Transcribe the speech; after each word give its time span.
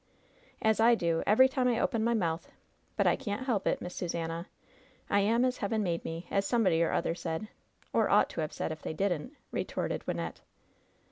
"As 0.63 0.79
I 0.79 0.95
do 0.95 1.21
every 1.27 1.47
time 1.47 1.67
I 1.67 1.79
open 1.79 2.03
my 2.03 2.15
mouth. 2.15 2.49
But 2.97 3.05
I 3.05 3.15
can't 3.15 3.45
help 3.45 3.67
it, 3.67 3.81
Miss 3.81 3.93
Susannah. 3.93 4.47
^I 5.11 5.21
am 5.21 5.45
as 5.45 5.57
Heaven 5.57 5.83
made 5.83 6.03
me,' 6.03 6.25
as 6.31 6.43
somebody 6.47 6.81
or 6.81 6.91
other 6.91 7.13
said— 7.13 7.47
or 7.93 8.09
ought 8.09 8.31
to 8.31 8.41
have 8.41 8.51
said, 8.51 8.71
if 8.71 8.81
they 8.81 8.93
didn't," 8.93 9.33
retorted 9.51 10.03
Wynnette. 10.07 10.37